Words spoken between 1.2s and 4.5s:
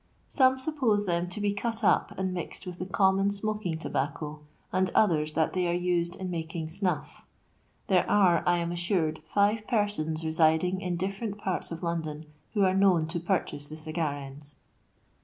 to be cut up and mixed with the common smoking tobacco,